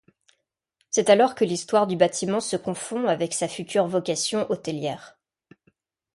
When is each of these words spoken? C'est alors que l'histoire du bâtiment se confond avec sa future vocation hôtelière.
C'est 0.89 1.11
alors 1.11 1.35
que 1.35 1.45
l'histoire 1.45 1.85
du 1.85 1.95
bâtiment 1.95 2.39
se 2.39 2.55
confond 2.57 3.05
avec 3.07 3.35
sa 3.35 3.47
future 3.47 3.85
vocation 3.85 4.47
hôtelière. 4.49 5.19